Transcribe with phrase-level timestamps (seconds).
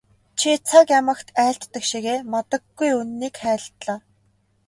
[0.39, 3.99] Чи цаг ямагт айлддаг шигээ мадаггүй үнэнийг айлдлаа.